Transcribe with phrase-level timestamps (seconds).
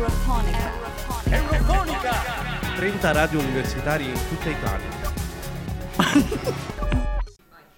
[0.00, 0.72] Eurofonica.
[1.28, 2.12] Eurofonica!
[2.76, 4.88] 30 radio universitari in tutta Italia.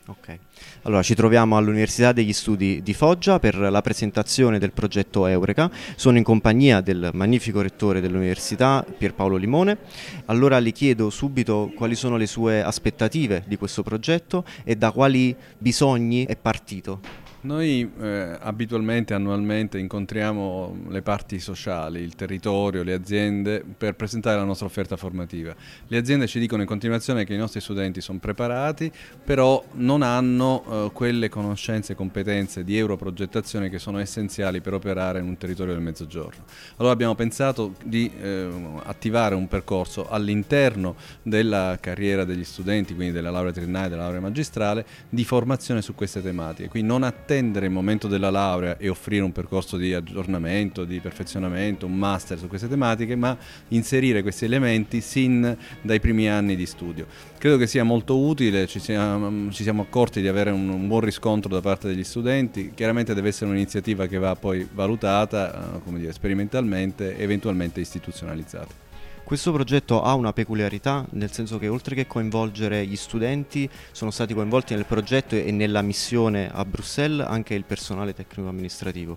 [0.05, 0.37] Ok,
[0.83, 5.71] allora ci troviamo all'Università degli Studi di Foggia per la presentazione del progetto Eureka.
[5.95, 9.79] Sono in compagnia del magnifico rettore dell'Università Pierpaolo Limone.
[10.27, 15.35] Allora le chiedo subito quali sono le sue aspettative di questo progetto e da quali
[15.57, 17.23] bisogni è partito.
[17.45, 24.45] Noi eh, abitualmente, annualmente incontriamo le parti sociali, il territorio, le aziende per presentare la
[24.45, 25.53] nostra offerta formativa.
[25.89, 28.93] Le aziende ci dicono in continuazione che i nostri studenti sono preparati,
[29.25, 35.19] però non hanno eh, quelle conoscenze e competenze di europrogettazione che sono essenziali per operare
[35.19, 36.45] in un territorio del Mezzogiorno.
[36.77, 38.49] Allora abbiamo pensato di eh,
[38.85, 44.21] attivare un percorso all'interno della carriera degli studenti, quindi della laurea triennale e della laurea
[44.21, 46.69] magistrale, di formazione su queste tematiche.
[46.69, 51.87] Quindi non attendere il momento della laurea e offrire un percorso di aggiornamento, di perfezionamento,
[51.87, 53.37] un master su queste tematiche, ma
[53.69, 57.07] inserire questi elementi sin dai primi anni di studio.
[57.39, 61.01] Credo che sia molto utile, ci siamo, ci siamo accorti di avere un, un, buon
[61.01, 65.99] riscontro da parte degli studenti, chiaramente deve essere un'iniziativa che va poi valutata, eh, come
[65.99, 68.92] dire, sperimentalmente e eventualmente istituzionalizzata.
[69.25, 74.35] Questo progetto ha una peculiarità, nel senso che oltre che coinvolgere gli studenti, sono stati
[74.35, 79.17] coinvolti nel progetto e nella missione a Bruxelles anche il personale tecnico amministrativo.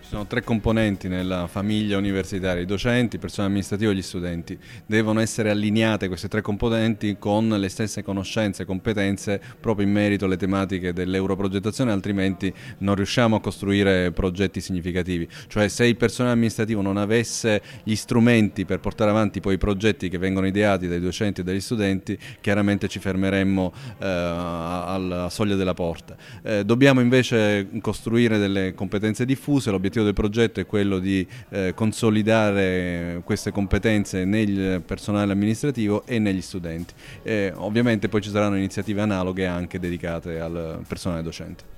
[0.00, 4.58] Ci sono tre componenti nella famiglia universitaria, i docenti, il personale amministrativo e gli studenti.
[4.84, 10.24] Devono essere allineate queste tre componenti con le stesse conoscenze e competenze proprio in merito
[10.24, 15.28] alle tematiche dell'europrogettazione, altrimenti non riusciamo a costruire progetti significativi.
[15.46, 20.08] Cioè se il personale amministrativo non avesse gli strumenti per portare avanti poi i progetti
[20.08, 25.74] che vengono ideati dai docenti e dagli studenti, chiaramente ci fermeremmo eh, alla soglia della
[25.74, 26.16] porta.
[26.42, 33.20] Eh, dobbiamo invece costruire delle competenze diffuse, l'obiettivo del progetto è quello di eh, consolidare
[33.22, 36.94] queste competenze nel personale amministrativo e negli studenti.
[37.22, 41.74] E ovviamente poi ci saranno iniziative analoghe anche dedicate al personale docente.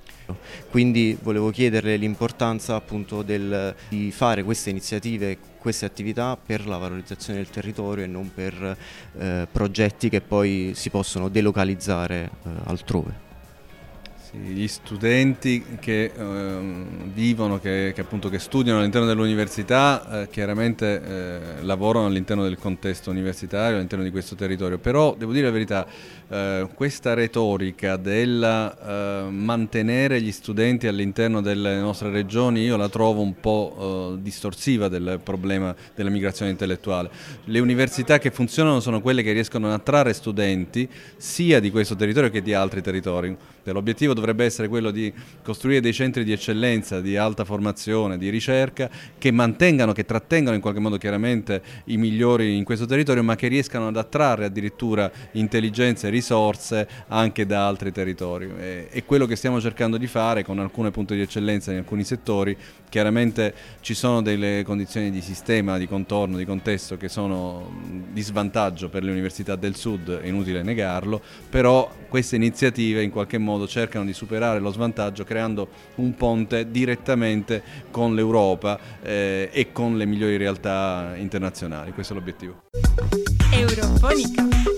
[0.69, 7.39] Quindi volevo chiederle l'importanza appunto del, di fare queste iniziative, queste attività per la valorizzazione
[7.39, 8.77] del territorio e non per
[9.17, 13.26] eh, progetti che poi si possono delocalizzare eh, altrove.
[14.43, 16.59] Gli studenti che eh,
[17.13, 23.09] vivono, che, che, appunto, che, studiano all'interno dell'università, eh, chiaramente eh, lavorano all'interno del contesto
[23.09, 25.87] universitario, all'interno di questo territorio, però devo dire la verità,
[26.29, 33.21] eh, questa retorica del eh, mantenere gli studenti all'interno delle nostre regioni io la trovo
[33.21, 37.09] un po' eh, distorsiva del problema della migrazione intellettuale.
[37.45, 42.29] Le università che funzionano sono quelle che riescono ad attrarre studenti sia di questo territorio
[42.29, 43.35] che di altri territori.
[43.63, 45.11] L'obiettivo dovrebbe essere quello di
[45.43, 50.61] costruire dei centri di eccellenza, di alta formazione, di ricerca, che mantengano, che trattengano in
[50.61, 56.09] qualche modo chiaramente i migliori in questo territorio, ma che riescano ad attrarre addirittura intelligenze,
[56.09, 58.49] risorse anche da altri territori.
[58.89, 62.55] È quello che stiamo cercando di fare con alcune punti di eccellenza in alcuni settori.
[62.89, 67.69] Chiaramente ci sono delle condizioni di sistema, di contorno, di contesto che sono
[68.11, 73.37] di svantaggio per le università del sud, è inutile negarlo, però queste iniziative in qualche
[73.37, 79.97] modo cercano di superare lo svantaggio creando un ponte direttamente con l'Europa eh, e con
[79.97, 81.91] le migliori realtà internazionali.
[81.91, 82.63] Questo è l'obiettivo.
[83.51, 84.76] Eurofonica.